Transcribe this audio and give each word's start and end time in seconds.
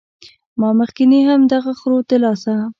ما 0.59 0.69
مخکښې 0.79 1.19
هم 1.29 1.41
د 1.45 1.47
دغه 1.53 1.71
خرو 1.79 1.99
د 2.09 2.11
لاسه 2.23 2.53